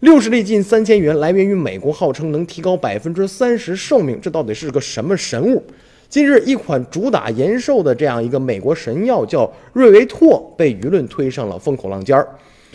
[0.00, 5.60] 六十粒近三千元，来源于美国，号称能提高百分之三十寿命，这到底是个什么神物？
[6.08, 12.28] 近日，一款主打延寿的这样一个美国神药叫瑞维拓，被舆论推上了风口浪尖儿。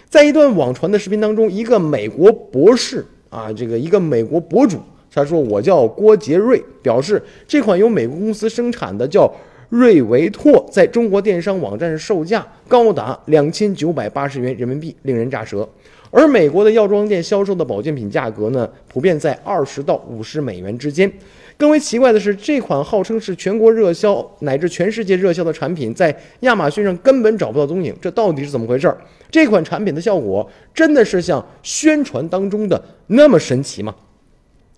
[0.09, 4.78] 在一段网传的视频当中，一个美国博士啊，这个一个美国博主，
[5.10, 9.33] 他说：“我叫郭杰瑞，表示这款由美国公司生产的叫
[9.74, 15.67] 瑞维拓，在中国电商网站售价高达两千九百八十元人民币，令人咋舌。”
[16.12, 21.12] 而美国的药妆店销售的保健品价格呢，普遍在二十到五十美元之间。
[21.57, 28.95] 更为奇怪的是，这款号称是全国热销乃至全世界热销的产品，在亚马逊上根本找不到踪影，这到底是怎么回事？
[29.31, 33.95] 这款产品的效果真的是像宣传当中的那么神奇吗？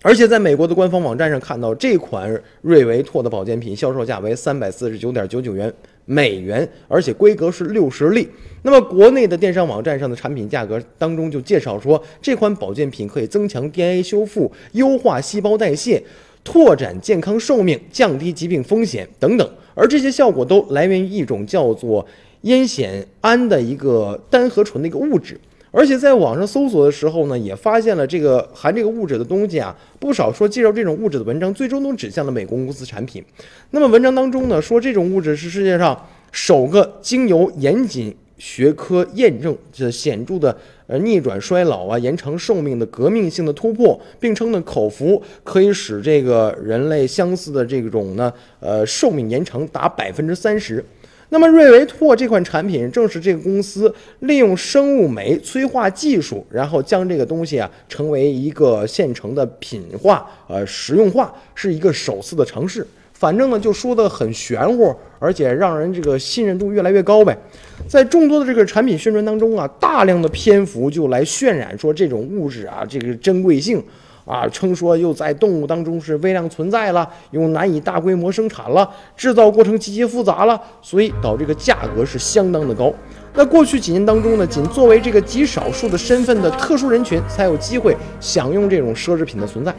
[0.06, 5.74] 而且在美国的官方网站上看到，这款瑞维拓的保健品销售价为三百四十九点九九元
[6.06, 8.30] 美元，而且规格是六十粒。
[8.62, 16.00] 那么国内的电商网站上的产品价格当中就介绍说，这款保健品可以增强 DNA 修复、优化细胞代谢、
[16.44, 19.52] 拓展健康寿命、降低疾病风险等等。
[19.74, 22.06] 而这些效果都来源于一种叫做
[22.42, 25.40] 烟酰胺的一个单核醇的一个物质。
[25.78, 33.22] 而且在网上搜索的时候呢，也发现了这个含这个物质的东西啊，不少说介绍这种物质的文章，最终都指向了美国公司产品。
[33.72, 48.32] 那么文章当中呢，说这种物质是世界上首个经由严谨学科验证这显著的呃逆转衰老啊、延长寿命的革命性的突破，并称呢口服可以使这个人类相似的这种呢
[48.62, 50.84] 呃寿命延长达百分之三十。
[51.36, 62.88] 那么瑞维拓这款产品正是这个公司利用生物酶催化技术，然后将这个东西啊成为一个现成的品化，呃实用化，是一个首次的尝试。
[63.12, 67.38] 反正呢就说的很玄乎，而且让人这个信任度越来越高呗。
[67.86, 73.84] 在众多的这个产品宣传当中啊，大量的篇幅就来渲染说这种物质啊这个珍贵性。
[74.26, 82.92] 啊，称说又在动物当中是微量存在了，又难以大规模生产了，制造过程极其复杂了，所以导致这个价格是相当的高。
[83.38, 89.74] 那过去几年当中呢，仅作为这个极少数的身份的特殊人群才有机会享用这种奢侈品的存在。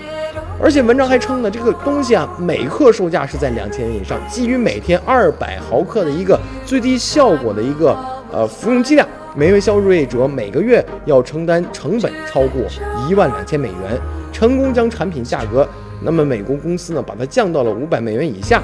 [0.62, 7.96] 而且文章还称呢，这个东西啊，每克售价是在两千元以上，基于每天二百毫克的一个最低效果的一个
[8.30, 12.62] 呃服用剂量，每位消费者每个月要承担成本超过
[13.08, 13.98] 一万两千美元。
[14.36, 15.66] 成功将产品价格，
[16.02, 18.62] 那么美国公司呢把它降到了五百美元以下。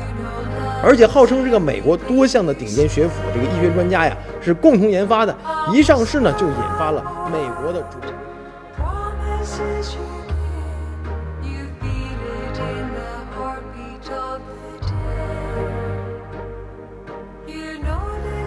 [0.85, 5.35] 而且号称这个美国多项的顶尖学府，这个医学专家呀是共同研发的，
[5.73, 7.97] 一上市呢就引发了美国的主。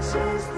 [0.05, 0.54] This is